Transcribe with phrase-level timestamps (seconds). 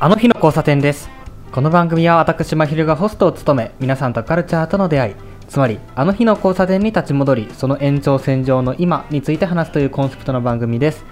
[0.00, 1.10] あの日の交差点です。
[1.50, 5.14] この番組は私まひるがホストを務め皆さんとカルチャーとの出会い
[5.48, 11.04] つまりあの日の交差点に立ち戻りその延長線上の今について話すというコンセプトの番組です。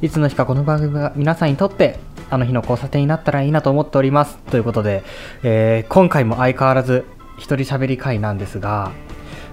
[0.00, 2.00] いつの日かこの番組が皆さんにとって
[2.30, 4.38] あの日の交差点になったらいいなと思っております。
[4.50, 5.04] ということで、
[5.44, 7.04] えー今回も相変わらず
[7.38, 8.90] 一人喋り会なんですが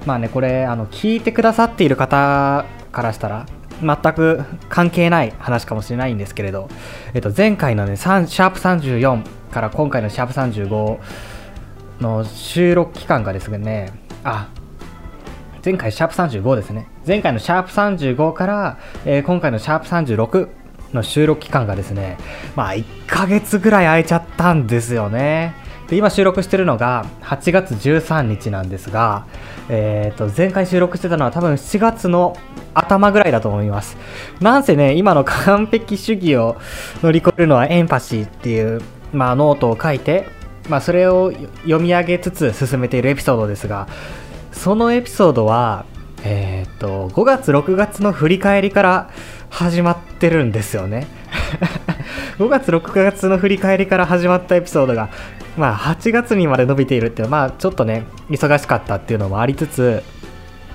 [0.07, 3.45] まあねこれあの聞いてくださっている方からしたら
[3.81, 6.69] 全く関係ない話かもしれないんですけれど、
[7.13, 10.99] えっと、前回のねシャープ34から今回のシャープ35
[12.01, 13.91] の収録期間がですね
[14.23, 14.49] あ
[15.63, 16.87] 前回シャープ35ですね。
[17.05, 20.47] 前回のシャープ35から、えー今回のシャープ36
[20.93, 22.17] の収録期間がですね
[22.55, 25.53] まあ1ヶ月ぐらい空いちゃったんですよね。
[25.89, 29.25] で今収録してるのが8月13日なんですが、
[29.69, 32.37] えー、と前回収録してたのは多分7月の
[32.75, 33.97] 頭ぐらいだと思います。
[34.39, 36.57] なんせね今の完璧主義を
[37.01, 38.81] 乗り越えるのはエンパシーっていう、
[39.13, 40.27] まあ、ノートを書いて、
[40.69, 41.31] まあ、それを
[41.63, 43.87] 読み上げつつ進めているエピソードですが
[44.51, 45.85] そのエピソードは、
[46.23, 49.09] えー、と5月6月の振り返りから
[49.49, 51.07] 始まってるんですよね。
[52.37, 55.09] 5月6月の振り返りから始まったエピソードが、
[55.59, 60.03] まあ、8月にまで伸びているっていうのは、まあ、ちょっとね忙しかったっていうのもありつつ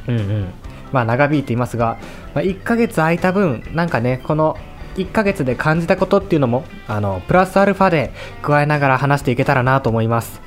[0.07, 0.53] うんうん。
[0.93, 1.99] まあ長引いていますが、
[2.35, 4.57] まあ、1ヶ月空いた分なんかねこの
[4.97, 10.41] 1ヶ月で感じたことっていうのもあのプラスアルファで加えながら話していけたらなと思います。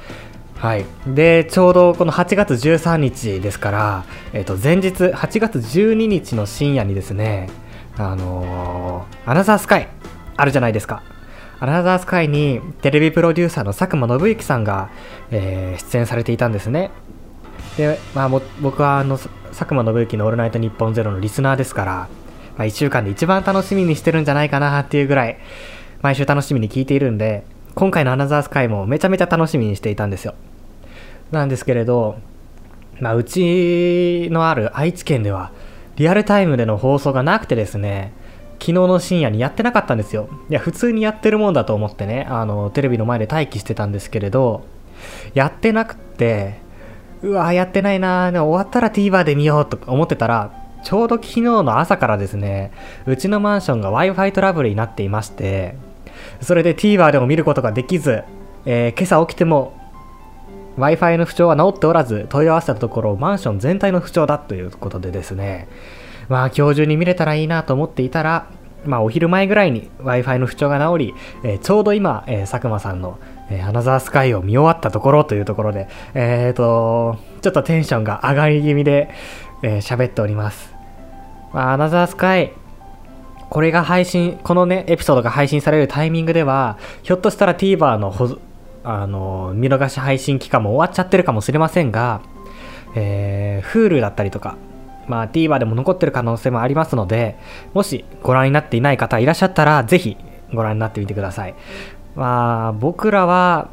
[0.56, 7.50] はい、でちょうどこの8月13日ですから、えっと前日8月12日の深夜にですね
[7.98, 9.88] あのーアナザースカイ
[10.36, 11.04] あるじゃないですか
[11.60, 14.90] アナザースカイにテレビプロデューサーの佐久間信之さんが、
[15.32, 16.92] えー出演されていたんですね。
[17.78, 21.92] で、まあ、僕はあの佐久間信之の「オールナイトニッポンゼロのリスナーですから、
[22.58, 25.38] まあ、1週間で一番楽しみにしてるんじゃないかなっていうぐらい
[26.02, 27.44] 毎週楽しみに聞いているんで
[27.76, 30.34] 今回のアナザースカイもめちゃめちゃ楽しみにしていたんですよ。
[31.32, 32.20] なんですけれど、
[33.00, 35.52] まあ、うちのある愛知県では
[35.98, 38.14] リアルタイムでの放送がなくてですね
[38.60, 40.30] 昨日の深夜にやってなかったんですよ。
[40.50, 44.66] いや普通にやってるもんだと思ってねあのテレビの前で待機してたんですけれど
[45.34, 46.60] やってなくて
[47.22, 50.52] うわやってないなで終わったら TVer で見ようと思ってたら
[50.84, 52.72] ちょうど昨日の朝からですね
[53.06, 55.76] うちのマンションが Wi-Fi トラブルになっていまして
[56.42, 58.24] それで TVer でも見ることができず、
[58.66, 59.74] えー今朝起きても
[60.78, 65.68] Wi-Fi の不調は治っておらず問い合わせたところマンション全体の不調だということでですね
[66.30, 68.50] まあ今日中に見れたらいいなと思っていたら
[68.86, 79.10] まあお昼前ぐらいに Wi-Fi の不調が治り、えーちょうど今、えー佐久間さんの、えーアナザースカイを見終わったところというところでえっ、とちょっとテンションが上がり気味で
[79.64, 80.74] えー喋、っております、
[81.54, 82.54] まあ、アナザースカイ
[83.50, 88.40] これが配信このねエピソードが配信されるタイミングではひょっとしたら TVer の保存
[88.84, 92.22] あの見逃し配信期間も終わっちゃってるかもしれませんが、
[92.96, 94.56] えー、Hulu だったりとか、
[95.08, 97.38] まあ、TVer でも残ってる可能性もありますので
[97.74, 100.18] もしご覧になっていない方いらっしゃったらぜひ
[100.54, 101.56] ご覧になってみてください。
[102.16, 103.70] まあ僕らは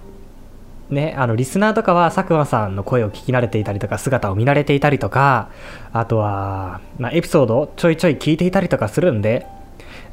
[0.90, 5.48] ね、あのリスナーとかは佐久間さんの声を聞き慣れていたりとか姿を見慣れていたりとか
[5.92, 9.46] あとは、まあ、エピソードをちょいちょい聞いていたりとかするんで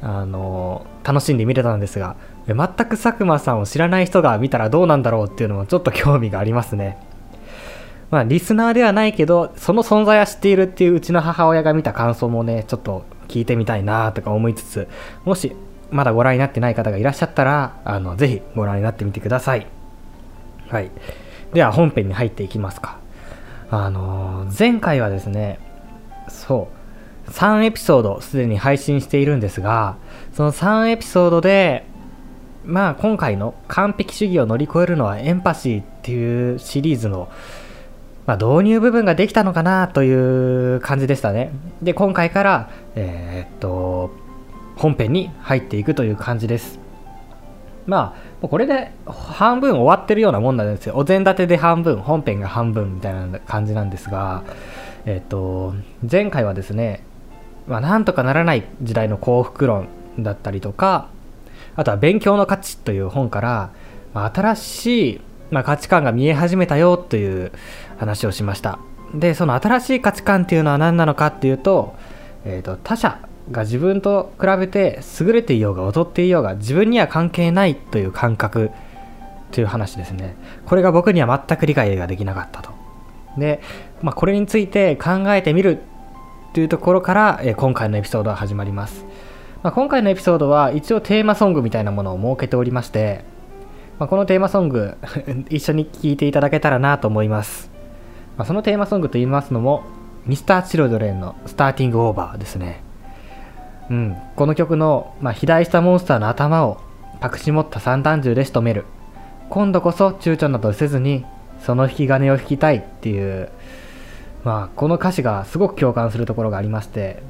[0.00, 2.16] あの楽しんで見れたんですが
[2.46, 6.98] 全く佐久間さんを知らない人が見たらどうなんだろうっていうのもちょっと興味がありますね。
[8.12, 14.86] まあリスナーではないけどその存在は知っているっていううちの母親が見た感想もねちょっと聞いてみたいなとか思いつつ
[15.24, 15.56] もし
[15.90, 19.66] まだご覧になってない方がいらっしゃったらあのぜひご覧になってみてください。
[20.68, 20.90] はい。
[21.54, 22.98] では本編に入っていきますか。
[23.70, 25.58] あのー前回はですね
[26.28, 26.68] そ
[27.26, 29.96] う3エピソードすでに配信しているんですが
[30.34, 31.86] その3エピソードで
[32.64, 37.30] まあ今回の完璧主義を乗り越えるのはエンパシーっていうシリーズの、
[38.26, 41.52] まあ、導入部分ができたのかなという感じでしたね。
[41.82, 44.10] で今回からえーっと
[44.76, 46.78] 本編に入っていくという感じです。
[47.86, 50.94] まあこれで半分終わってるようなもんなんですよ。
[50.96, 54.44] お膳立てで半分本編が半分みたいな感じなんですが
[55.04, 55.74] えっと
[56.10, 57.04] 前回はですね
[57.66, 59.88] まあ、なんとかならない時代の幸福論
[60.18, 61.08] だったりとか
[61.76, 63.70] あとは「勉強の価値」という本から、
[64.14, 65.20] まあ、新しい、
[65.52, 67.52] まあ、価値観が見え始めたよという
[67.98, 68.80] 話をしました。
[69.14, 71.94] でその新しい価値観っていうのは何なのかっていうと,、
[72.44, 73.20] えーと他者
[73.50, 78.70] が自分と比べて優れていようが劣っていようが自分には関係ないという感覚
[79.50, 80.36] という話ですね。
[80.64, 82.70] これが僕には全く理解ができなかったと。
[83.36, 83.60] で、
[84.00, 85.82] まあ、これについて考えてみる
[86.54, 89.04] というところから、えー今回のエピソードは始まります、
[89.62, 93.24] まあ、今回のエピソードは一応テーマソングみたいなものを設けておりまして、
[94.02, 94.96] まあ、このテーマソング
[95.48, 97.70] 一緒に聴いていただけたらなと思います、
[98.36, 99.84] まあ、そのテーマソングと言いますのも
[100.26, 102.82] Mr.Children の「スターティングオーバーですね。
[103.90, 106.78] うん、この曲の、まあ、肥大したモンスターの頭を
[107.22, 108.86] 隠し持った散弾銃で仕留める。
[109.50, 111.24] 今度こそ躊躇などせずに
[111.60, 113.50] その引き金を引きたいっていう、
[114.42, 117.22] まあ、この歌詞がすごく共感するところがありまして、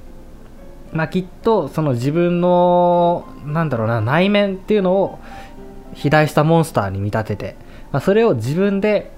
[0.93, 5.19] まあ、きっとその自分のなんだろうな内面っていうのを
[5.95, 7.57] 肥大したモンスターに見立てて、
[7.91, 9.11] まあ、それを自分で、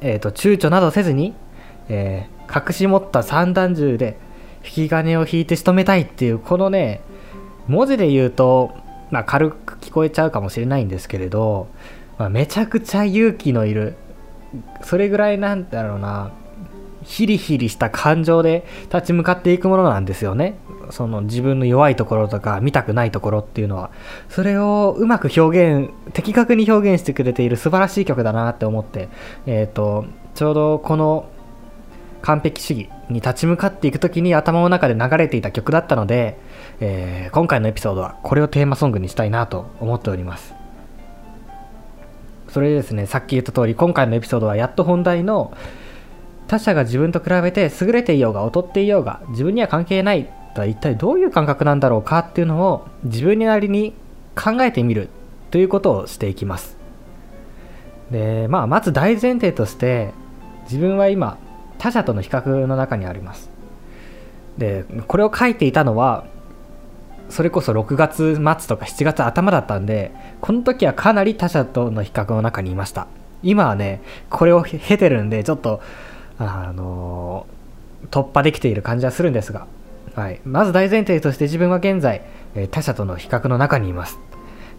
[0.00, 1.34] えーと、躊躇などせずに、
[1.88, 4.18] えー、隠し持った散弾銃で
[4.64, 7.00] 引き金を引いて仕留めたいっていうこのね
[7.66, 8.74] 文字で言うと、
[9.10, 11.68] まあ、軽く聞こえちゃうかもしれないんですけれど、
[12.18, 13.96] まあ、めちゃくちゃ勇気のいる
[14.82, 16.32] それぐらいなんだろうな
[17.02, 20.54] ヒリヒリした感情で立ち向かっていくものなんですよね。
[20.92, 23.90] その自分の弱いところとか見たくないところっていうのは
[24.28, 29.08] それをうまく表現的確に表現してくれている素晴らしい曲だなって思って
[29.46, 30.04] えっ、ー、と
[30.34, 31.30] ちょうどこの
[32.20, 36.38] 完璧主義に立ち向かっていく時に頭の中で流れていた曲だったので、
[36.80, 40.54] えー、今回のエピソードはこれをテーマソングにしたいなと思っております。
[42.48, 45.56] それでですねさっき言った通り今回のエピソードはやっと本題の
[46.48, 50.28] 他者が自分と比べて優れていようが劣っていようが自分には関係ない
[50.66, 53.94] 一体どういう感覚なんだろうかっていうのを自分なりに
[54.34, 55.08] 考えてみる
[55.50, 56.76] ということをしていきます。
[58.10, 60.12] でまあまず大前提として
[60.64, 61.38] 自分は今
[61.78, 63.50] 他者との比較の中にあります。
[64.58, 66.24] でこれを書いていたのは
[67.30, 70.12] それこそ6月末とか7月頭だったんで
[70.42, 73.06] この時はかなり他者との比較の中にいました。
[73.42, 75.80] 今はねこれを経てるんでちょっと
[76.38, 77.46] あの、
[78.10, 79.66] 突破できている感じはするんですが、
[80.14, 82.22] はい、まず大前提として自分は現在
[82.54, 84.18] え他者との比較の中にいます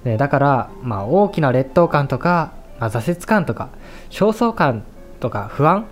[0.04, 3.70] でだから、まあ、大きな劣等感とか、まあ、挫折感とか
[4.10, 4.84] 焦燥感
[5.20, 5.88] とか不安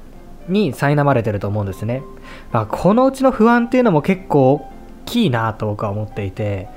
[0.50, 2.04] に苛まれてると思うんですね。
[2.52, 4.72] まあ、このうちの不安っていうのも結構大
[5.06, 6.68] きいなと僕は思っていて、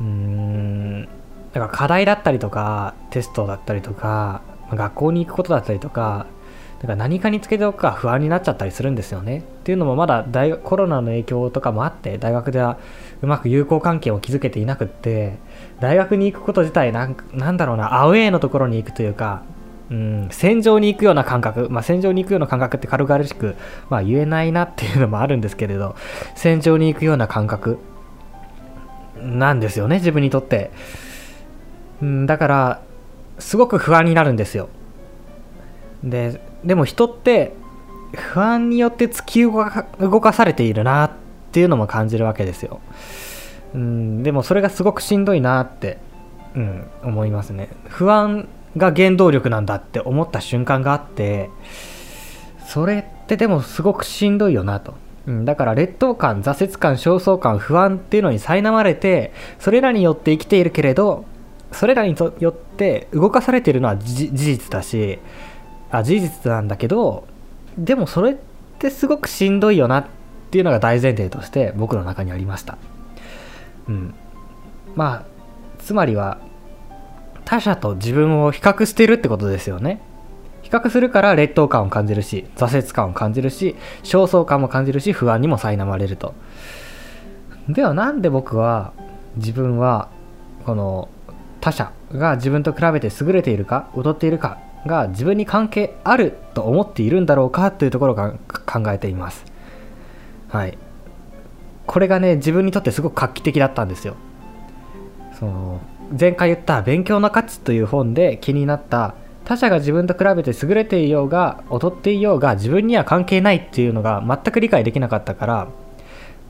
[0.00, 1.08] うーん、
[1.52, 6.26] だから課題だったりとか、テストだったりとか、学校に行くことだったりとか、
[6.80, 9.38] だから何かにつけておくか不安になっちゃったりするんですよね。
[9.38, 12.78] っていうのもまだ大コロナの影響とかもあって大学では
[13.20, 15.38] うまく友好関係を築けていなくって
[15.80, 19.42] 大学に行くこと自体なんなんだろうなアウェーのところに行くというか
[19.90, 23.56] うん、戦場に行くような感覚、まあ、戦場に行くような感覚って軽々しく、
[23.88, 25.96] まあ、言えないなっていうのもあるんですけれど
[26.34, 27.78] 戦場に行くような感覚。
[29.20, 30.70] なんですよね自分にとって、
[32.00, 32.82] うん、だから
[33.40, 34.68] すごく不安になるんですよ。
[36.04, 37.52] ででも人って
[38.12, 41.10] 不安によって突き動かされているなっ
[41.52, 42.80] ていうのも感じるわけですよ、
[43.74, 45.98] うん、でもそれがすごくしんどいなって、
[46.54, 47.68] うん、思いますね。
[47.88, 51.50] 不安が原動力なんだって思った瞬間があって
[52.66, 54.94] それってでもすごくしんどいよなと、
[55.26, 61.24] うん、だから劣等感挫折感焦燥感不安っていうのに苛まれてそれらによって生きているけれど
[61.72, 65.18] それらによって動かされているのは事実だし
[65.90, 67.26] あ事実なんだけど
[67.78, 68.36] でもそれっ
[68.78, 70.06] てすごくしんどいよなっ
[70.50, 72.78] ていうのが大前提として僕の中にありました。
[73.88, 74.14] うん。
[74.94, 75.24] まあ
[75.78, 76.38] つまりは
[77.44, 80.00] 他者と自分を比較してるってことですよね。
[80.62, 86.34] 比較するから劣等感を感じるし挫折感を感じるし焦燥感も感じるし不安にも苛まれると。
[87.68, 88.92] ではなんで僕は
[89.36, 90.08] 自分は
[90.66, 91.08] この
[91.60, 98.34] 他者が自分と比べて優れているか劣っているかが自分に関係あると思っているんだろうかというところが
[98.66, 99.44] 考えています。
[100.48, 100.78] はい。
[101.86, 104.16] これがね自分にとってすごく画期的だったんですよ。
[105.38, 105.80] その
[106.18, 115.68] 前回言った「勉強の価値」という本で気になった他者が自分と比べて優れていようが劣っていようが自分には関係ないっていうのが全く理解できなかったから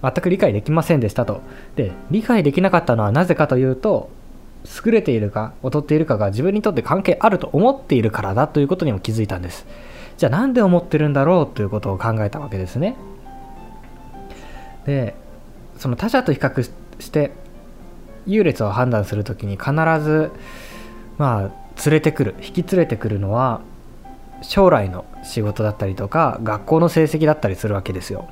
[0.02, 1.40] 全く理解できませんでしたと。
[1.76, 4.10] で理解できなかったのはなぜかというと
[4.84, 9.66] 優れているか劣っているかが自分にとって関係あると思っているからだということにも気づいたんです。
[10.16, 12.96] じゃあなんで思ってるんだろうということを考えたわけですね。
[14.84, 15.14] で
[15.76, 16.62] その他者と比較
[16.98, 17.30] して
[18.26, 20.30] 優劣を判断する時に必ず
[21.18, 23.60] まあ連れてくる引き連れてくるのは
[24.42, 28.28] 将来の仕事だったりとか学校の成績だったりするわけですよ、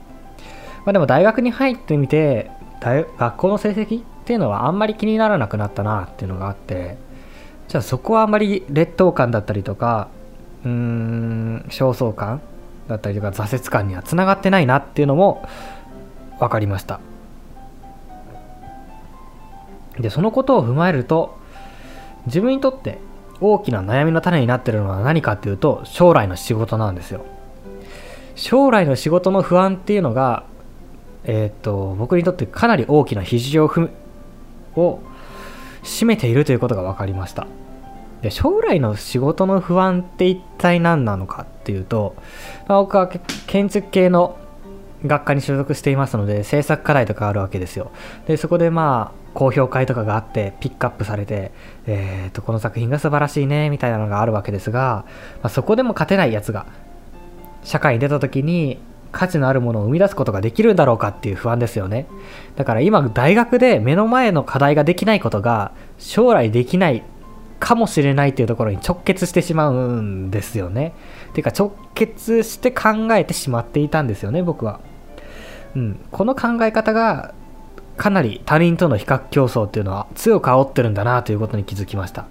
[0.85, 6.97] まあ、でも大学に入ってみて学校の成績っていうのはあんまり気にならなくなったなっていうのがあって
[7.68, 10.09] じゃあそこはあんまり劣等感だったりとか
[10.64, 12.42] うーん焦燥感
[12.88, 15.49] だったりとか挫折感にはつながってないなっていうのも
[16.40, 16.99] 分かりました。
[20.00, 21.38] でそのことを踏まえると
[22.26, 22.99] 自分にとって
[23.40, 27.25] 大きな悩みの種になってるのは何かっていうと将来の仕事なんですよ。
[28.35, 30.42] 将来の仕事の不安っていうのが
[31.23, 33.90] えっ、と僕にとってかなり大きな肘を踏む
[34.76, 35.00] を
[35.83, 37.47] 占めているということが分かりました。
[38.23, 42.16] で将来の仕事の不安って一体何なのかっていうと、
[42.66, 43.09] まあ、僕は
[43.47, 44.38] 建築系の
[45.04, 47.90] 学科に所属していますので制作課題とかあるわけですよ。
[48.26, 51.52] でそこでまあ公表会とかがあってピックアップされて、
[51.87, 55.04] えーと、この作品が素晴らしいねみたいなのがあるわけですが、
[55.42, 56.66] まあ、そこでも勝てないやつが
[57.62, 58.78] 社会に出た時に
[59.16, 62.06] 価値のあるものを生み出すことができるんだろうかっていう不安ですよね。
[62.56, 67.02] だから今大学で目の前の課題ができないことが将来できない
[67.58, 70.92] かもしれないっていうところに直結してしまうんですよね。
[71.37, 74.80] ていうか直結して考えてしまっていたんですよね僕は、
[75.75, 77.35] うん、この考え方が
[77.96, 82.26] かなり他人との比較競争っていうのは強く煽ってるんだなということに気づきました。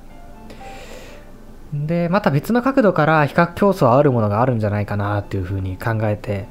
[1.73, 6.45] でまた別の角度から比較競争あるものがあるんじゃないかなっていうふうに考えて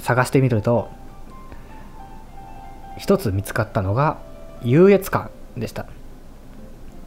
[0.00, 0.90] 探してみると
[2.98, 4.18] 一つ見つかったのが
[4.62, 5.86] 優越感でした、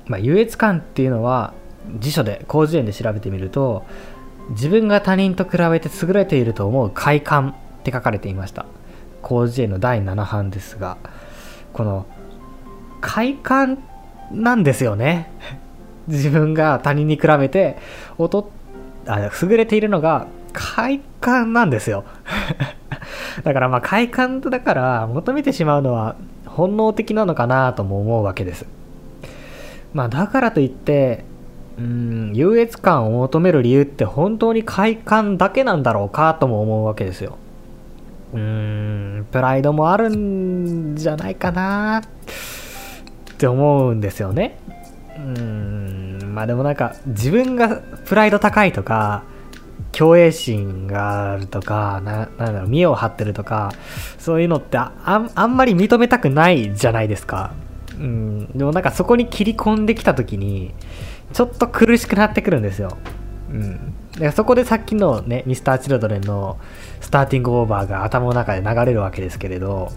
[0.05, 1.53] まあ、優越感っていうのは
[1.99, 3.85] 辞書で広辞苑で調べてみると
[4.51, 8.65] 自分が他人と比べて優れていると思う快感って書かれていました。
[9.25, 10.97] 広辞苑の第7版ですが
[11.71, 12.05] この
[12.99, 13.77] 快感
[14.31, 15.31] なんですよね。
[16.07, 17.77] 自分が他人に比べて
[18.19, 18.43] 劣
[19.07, 22.03] あ優れているのが快感なんですよ。
[23.43, 28.65] だからまあ快感だから求めてしまうのは本能的なのかなとも思うわけです。
[29.93, 31.25] まあだからといって
[31.77, 37.37] うん優越感を求める理由って本当に快感だけなんだろうかとも思うわけですよ。
[38.33, 42.01] うーんプライドもあるんじゃないかな。
[42.01, 42.03] っ
[43.37, 44.57] て思うんですよね。
[45.17, 49.23] うんまあでもなんか自分がプライド高いとか
[49.93, 53.71] 共栄心があるとかななんだろう見栄を張ってるとか
[54.17, 54.91] そういうのってあ
[55.35, 57.53] あんまり認めたくないじゃないですか。
[57.97, 58.47] うん。
[58.57, 60.73] でもなんかそこに切り込んできた時に
[61.31, 62.97] ちょっと苦しくなってくるんですよ。
[63.51, 63.93] うん。
[64.17, 66.59] でそこでさっきのねミスターチルドレンの
[67.01, 69.91] スターティングオーバーが頭の中で流れるわけですけれど、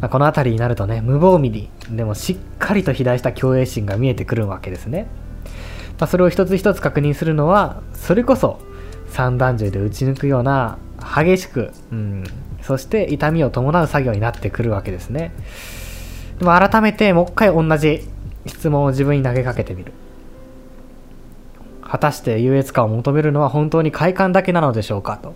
[0.00, 5.06] まあ、この辺りになるとね無防備にでもしっかりと肥大した共栄心が見えてくるわけですね、
[5.98, 8.60] まあ、それを一つ一つ確認するのはそれこそ
[9.16, 12.24] 三段銃で撃ち抜くような激しく、うん、
[12.60, 15.32] そして痛みを伴う作業になってくるわけですね。
[16.38, 18.06] でも改めてもう一回同じ
[18.44, 19.92] 質問を自分に投げかけてみる。
[21.82, 25.16] 果たして優越感を求めるのは本当に快感だけなのでしょうか？
[25.16, 25.34] と。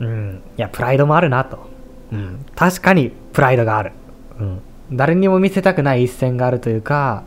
[0.00, 1.70] うん、いや、プライドもあるなと。
[2.10, 3.92] うん、確かにプライドがある。
[4.40, 7.22] うん、誰にも見せたくない一線があるというか、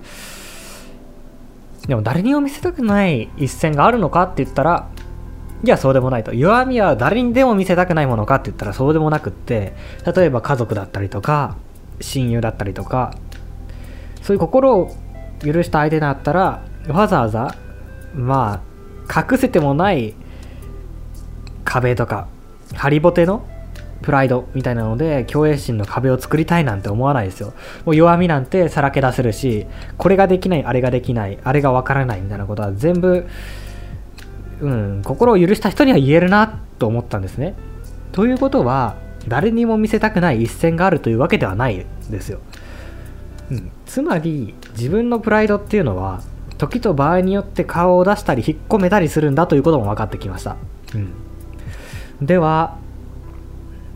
[1.88, 4.90] でも誰にも見せたくない一線があるのかって言ったら、
[5.64, 6.34] いや、そうでもないと。
[6.34, 9.74] 弱みは誰にでも見せたくないものかって言ったらそうでもなくって、
[10.16, 11.58] 例えば家族だったりとか、
[12.02, 13.16] 親友だったりとか、
[14.22, 14.96] そういう心を
[15.44, 17.56] 許した相手だったら、わざわざ
[18.14, 18.62] ま
[19.08, 20.16] あ隠せてもない
[21.64, 22.28] 壁とか
[22.76, 23.48] ハリボテの
[24.06, 27.54] プライドみたいなので共栄心の壁を作りたいなんて思わないですよ。
[27.86, 29.66] もう弱みなんてさらけ出せるし
[29.98, 33.28] これができないあれができないあれがわからないみたいなことは全部
[34.62, 37.56] うん心を許した人には言えるなと思ったんですね。
[38.12, 38.96] ということは
[39.28, 42.40] 誰にも見せたくない一線があるというわけではないですよ、
[43.52, 46.22] うん、つまり自分のプライドっていうのは
[46.58, 50.56] 時と場合によって顔を出したり引っ込めたりするんだということも分かってきました、
[50.94, 52.78] うん、では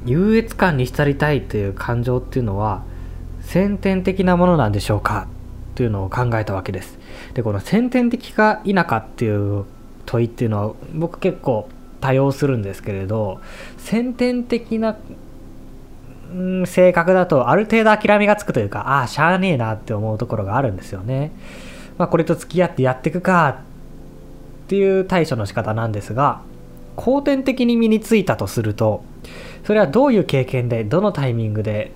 [0.05, 2.83] 優越感に浸りたいという感情っていうのは
[3.41, 5.27] 先天的なものなんでしょうか
[5.75, 6.99] というのを考えたわけです。
[7.33, 9.65] でこの先天的か否かっていう
[10.05, 11.69] 問いっていうのは僕結構
[12.01, 13.41] 多用するんですけれど
[13.77, 14.97] 先天的な
[16.33, 21.31] うん性格だとある程度諦めがつくというかああしゃあねえなって思うところがあるんですよね。
[21.97, 23.55] まあ、これと付き合ってやっていくかっ
[24.67, 26.41] ていう対処の仕方なんですが
[26.99, 29.03] 後天的に身についたとすると
[29.63, 31.93] それはどういう経験でどのタイミングで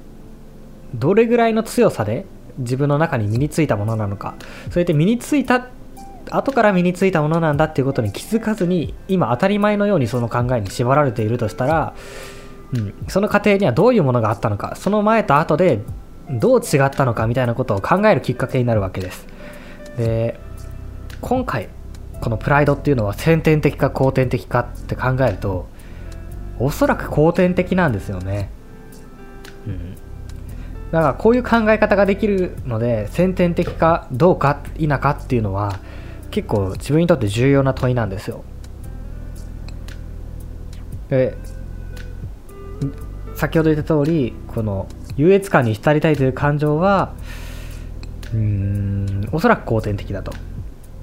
[0.96, 2.26] どれぐらいの強さで
[2.58, 4.36] 自分の中に身についたものなのか。
[4.70, 5.68] それで身についた
[6.30, 11.94] 後から身についたものなんだっていうことに気づかずに今当たり前のようにその考えに縛られているとしたら、
[12.74, 15.82] うん、その過程にはどういうものがあったのかその前と後で
[16.30, 19.28] どう違ったのかみたいなことを考えるきっかけになるわけです。
[19.98, 20.40] で
[21.20, 21.70] 今回
[22.24, 25.68] このプライドっていうのは先天的か後天的かって考えると
[26.58, 28.50] おそらく後天的なんですよね、
[29.68, 29.96] うん、
[30.90, 35.82] だからこういう考え方ができるので先天的かどうか否かっていうのは
[36.32, 38.46] 結構自分にとって重要な問いなんですよ。
[41.10, 41.36] で
[43.36, 44.88] 先ほど言った通りこの
[45.18, 47.16] 優越感に浸りたいという感情は
[48.34, 50.32] うーんおそらく後天的だと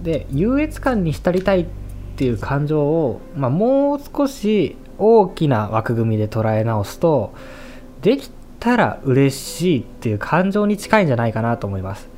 [0.02, 1.66] で優越感に浸りたいっ
[2.16, 7.32] ていう感情を、まあ、もう少し大きな枠組みで捉え直すと
[8.02, 12.08] できたら嬉しいっていう感情に近いんじゃないかなと思います。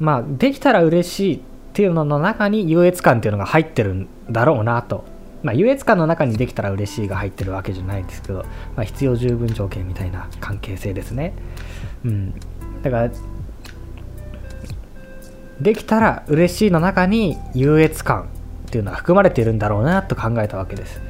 [0.00, 1.40] まあできたら嬉しいっ
[1.74, 5.04] ていうのの中に優越感っていうのが入ってるんだろうなと。
[5.42, 8.44] まあ優越感の中にできたら嬉しいが入ってるわけじゃないんですけど、
[8.76, 11.34] まあ、必要十分条件みたいな関係性ですね。
[12.04, 12.34] うん。
[12.82, 13.10] だから
[15.60, 18.28] できたら嬉しいの中に優越感
[18.66, 21.00] っていうのは含まれているんだろうなと考えたわけです。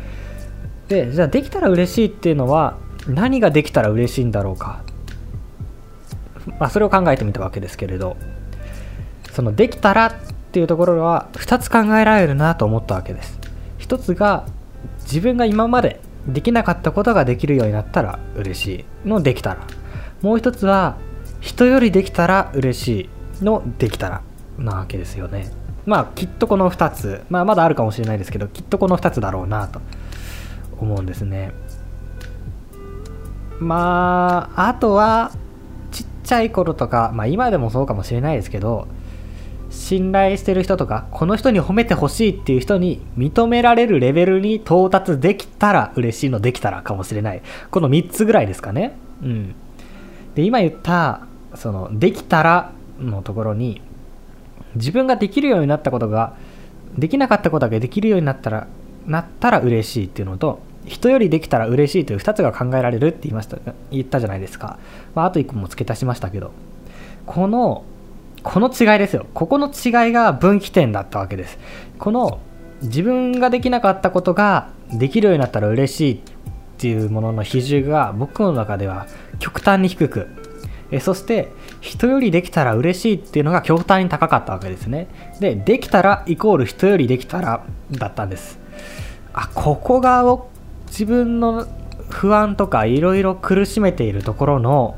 [0.88, 2.76] でじゃあできたら嬉しいっていうのは
[3.08, 4.82] 何ができたら嬉しいんだろうか、
[6.58, 8.16] まあ、それを考えてみたわけですけれど。
[9.34, 10.14] そのできたらっ
[10.52, 13.40] ていうところは2つ考えられるなと思ったわけです。
[13.80, 14.46] 1つが
[15.02, 18.66] 自分が今までできなかったことができるようになったら嬉し
[19.04, 19.66] いのできたら。
[20.22, 20.98] もう1つは
[21.40, 23.10] 人よりできたら嬉し
[23.40, 24.22] いのできたら。
[24.58, 25.50] なわけですよね。
[25.86, 29.80] まあきっとこの2つまあまだあるかもしれないですけどきっとこの2つだろうなと
[30.80, 31.52] 思うんですね。
[33.60, 35.32] まああとは
[35.92, 38.88] ちっちゃい頃とかまあ今でもそうかもしれないですけど
[39.70, 47.42] 信頼してる人とかこの人に褒めてほしいっていう人に認められるレベルに到達できたら嬉しいのできたらかもしれない。
[47.70, 48.96] この3つぐらいですかね。
[49.22, 49.54] うん。
[50.34, 53.80] で今言ったそのできたらのところに
[54.74, 56.34] 自分ができるようになったことが
[56.96, 58.66] できなかったことができるようになったら
[59.06, 63.58] なったら嬉しいっていうのと人よりできたら嬉しいという2つが考えられるって言いました
[63.90, 64.78] 言ったじゃないですか、
[65.14, 66.52] まあ、あと1個も付け足しましたけど
[67.26, 67.84] この
[68.44, 69.26] この違いですよ。
[69.32, 71.58] ここの違いが分岐点だったわけです。
[71.98, 72.40] この
[72.82, 76.20] 自分ができなかったことができるようになったら嬉しいっ
[76.76, 79.06] ていうものの比重が僕の中では
[79.38, 80.28] 極端に低く
[80.90, 81.48] えそして
[81.84, 85.06] 人よりできたら嬉しいっていうのが極端に高かったわけですね。
[85.38, 88.58] でできたらイコール人よりできたらだったんです。
[89.34, 90.24] あここが
[90.86, 91.66] 自分の
[92.08, 94.96] 不安とかいろいろ苦しめているところの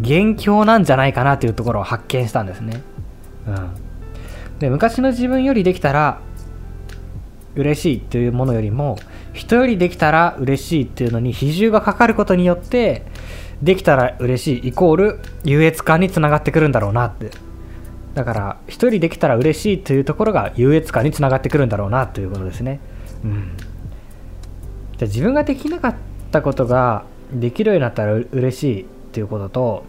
[0.00, 2.82] 元凶なんじゃないかなというところを発見したんですね。
[3.46, 3.70] うん、
[4.58, 6.18] で昔の自分よりできたら
[7.54, 8.96] 嬉しいというものよりも
[9.34, 13.04] 人よりできたら嬉しいっていうのに比重がかかることによって
[13.62, 17.30] できたら嬉しいイコール優越感につながってくるんだろうなって。
[18.14, 22.80] だから1人できたら嬉しいというところが優越感につながってくるんだろうなということですね。
[23.24, 23.56] うん。
[24.96, 25.94] じゃ自分ができなかっ
[26.32, 29.84] たことができるようになったら嬉しいっていうことと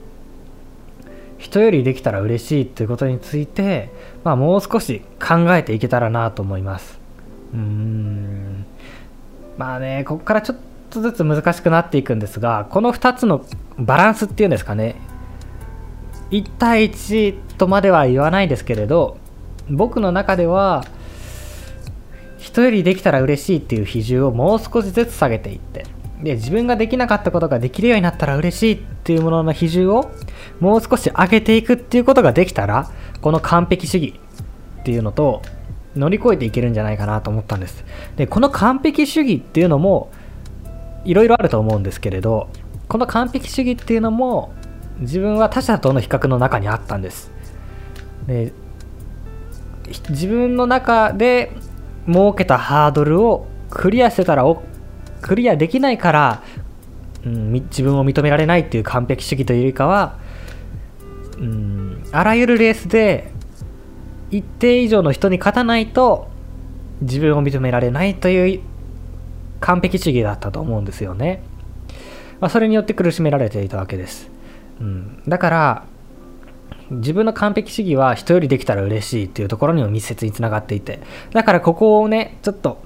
[1.40, 3.90] 人よりできたら嬉しいっていうことについて、
[4.24, 7.00] まあ、もう少し考えていけたらなと思います。
[7.54, 8.66] うーん。
[9.58, 10.58] まあねここからちょっ
[10.90, 13.46] とずつ難しくなっていくんですがこの2つの
[13.78, 14.96] バランスっていうんですかね。
[16.32, 19.18] 1対1とまでは言わないですけれど
[19.70, 20.86] 僕の中では
[22.38, 25.86] 人よりできたら嬉しいっていう比重をもう少しずつ下げていって
[26.22, 30.12] で自分ができなかったことができるようになったら嬉しいっていうものの比重を
[30.60, 34.20] もう少し上げていくっていうことができたらこの完璧主義
[34.82, 35.42] っていうのと
[35.96, 37.84] 乗り越えていけるんじゃないかなと思ったんです。
[38.16, 40.12] でこの完璧主義っていうのも
[41.06, 42.50] いろいろあると思うんですけれど
[42.88, 44.54] この完璧主義っていうのも
[45.00, 47.32] 自分は他者との比較の中にあったんです。
[48.28, 48.54] で
[50.10, 51.52] 自分の中で
[52.06, 54.44] 設けたハードルをクリアしてたら
[55.22, 56.44] クリアできないから、
[57.26, 60.20] うん、自分を認められないっていう完璧主義というよりかは、
[61.38, 63.32] うん、あらゆるレースで
[64.32, 66.28] 一定以上の人に勝たないと
[67.02, 68.62] 自分を認められないという
[69.60, 71.42] 完璧主義だったと思うんですよね。
[72.40, 74.30] まあ、それによって苦しめられていたわけです。
[74.80, 75.84] うん、だから
[76.92, 81.00] 自分の完璧主義は人よりできたら嬉しいっていうところにも密接につながっていて
[81.32, 82.82] だからここをねちょっと、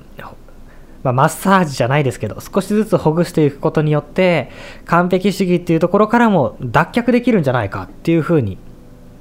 [1.04, 4.50] まあ、マッサージじゃないですけど少しずつほぐしていくことによって
[4.86, 8.58] 完璧主義っていうところからも脱却できるんじゃないかっていうふうに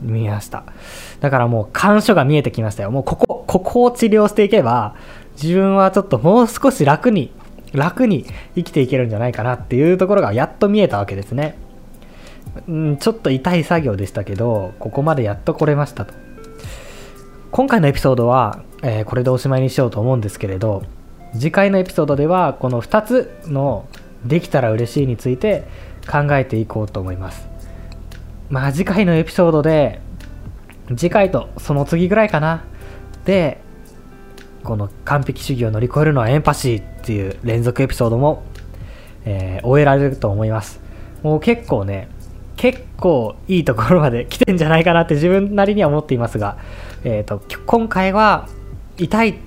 [0.01, 0.65] 見えました
[1.21, 4.97] だからもう感所が見えてきましたよもうここここを治療していけば
[5.41, 7.31] 自分はちょっともう少し楽に
[7.73, 11.57] 楽に生きていけるんじゃないかなっていうところがやっと見えたわけですね
[12.69, 16.15] うん、ちょっと痛い作業でしたけど、ここまでやっと来れましたと。
[17.51, 20.83] 今回のエピソードは、えー、これでおしまいにしようと思うんですけれど、
[21.33, 23.89] 次回のエピソードでは、この2つの
[24.25, 25.65] できたら嬉しいについて
[26.11, 27.49] 考えていこうと思います。
[28.51, 30.01] まあ次回のエピソードで
[30.95, 32.65] 次回とその次ぐらいかな
[33.25, 33.63] で
[34.63, 38.43] この完璧主義を乗り越えるのはエンパシーっていう連続エピソードも、
[39.25, 40.81] えー、終えられると思います。
[41.23, 42.09] もう結構ね
[42.57, 46.59] 結構いいところまで来てんじゃないかなって自分なりには思っていますが、
[47.03, 48.49] えーと、今回は
[48.99, 49.39] 痛い、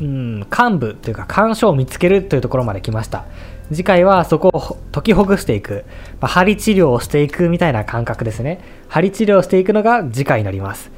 [0.00, 3.26] うん、幹部というか干渉を見つけるというところまで来ました。
[3.70, 5.84] 次回はそこを解きほぐしていく、
[6.20, 8.60] まあ、針治療をしていくみたいな感覚ですね。
[8.88, 10.90] 針治療をしていくのが次回になります。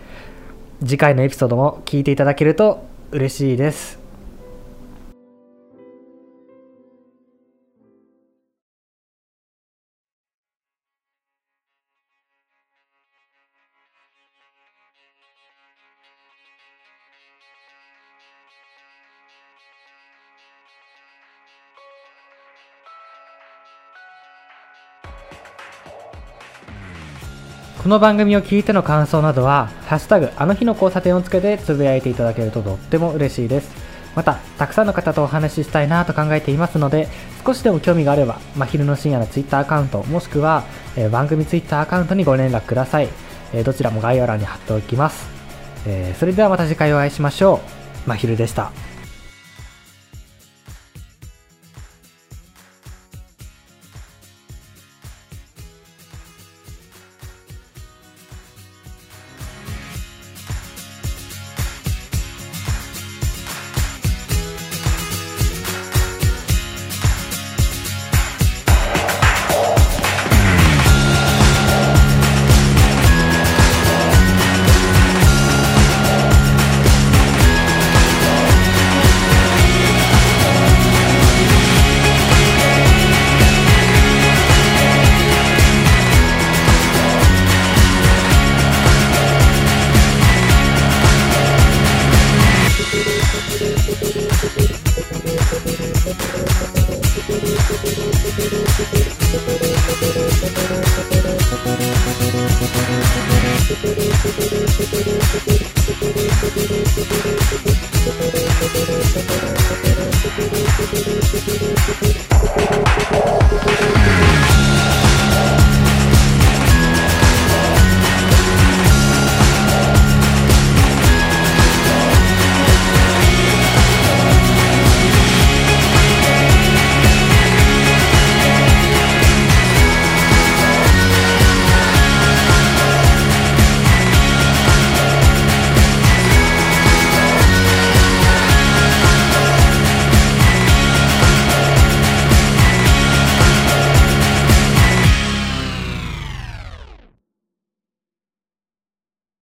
[0.81, 4.00] 次回のエピソードも聞いていただけると嬉しいです。
[27.83, 33.71] この番組を聞いての感想などは、ハッシュタグあの日の交差点をつけてつぶやいていただけるととっても嬉しいです。
[34.15, 37.09] また、たくさんの方とお話ししたいなと考えていますので、
[37.43, 40.65] 少しでも興味があれば、真昼の深夜の Twitter アカウント、もしくは、
[40.95, 43.09] えー、番組 Twitter アカウントにご連絡ください。
[43.55, 45.27] えー、どちらも概要欄に貼っておきます。
[45.87, 47.63] えー、それではまた次回お会いしましょ
[48.05, 48.09] う。
[48.11, 48.73] 真昼でした。